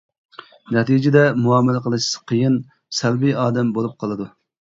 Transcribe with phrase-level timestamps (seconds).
[0.75, 2.57] نەتىجىدە مۇئامىلە قىلىش قىيىن
[3.01, 4.31] سەلبىي ئادەم بولۇپ قالىدۇ.